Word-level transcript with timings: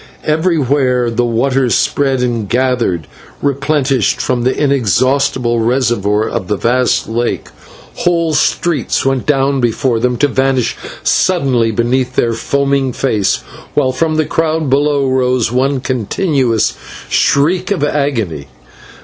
Everywhere 0.25 1.11
the 1.11 1.23
waters 1.25 1.75
spread 1.75 2.21
and 2.21 2.49
gathered, 2.49 3.05
replenished 3.39 4.19
from 4.19 4.41
the 4.41 4.57
inexhaustible 4.57 5.59
reservoir 5.59 6.27
of 6.27 6.47
the 6.47 6.55
vast 6.57 7.07
lake. 7.07 7.49
Whole 7.97 8.33
streets 8.33 9.05
went 9.05 9.27
down 9.27 9.61
before 9.61 9.99
them, 9.99 10.17
to 10.17 10.27
vanish 10.27 10.75
suddenly 11.03 11.69
beneath 11.69 12.15
their 12.15 12.33
foaming 12.33 12.93
face, 12.93 13.43
while 13.75 13.91
from 13.91 14.15
the 14.15 14.25
crowd 14.25 14.71
below 14.71 15.07
rose 15.07 15.51
one 15.51 15.79
continuous 15.81 16.73
shriek 17.07 17.69
of 17.69 17.83
agony. 17.83 18.47